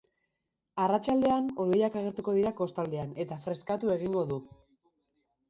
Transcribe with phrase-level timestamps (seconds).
[0.85, 4.41] Arratsaldean hodeiak agertuko dira kostaldean eta freskatu egingo du.